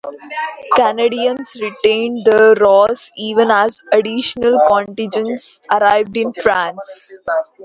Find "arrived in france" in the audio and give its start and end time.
5.71-7.19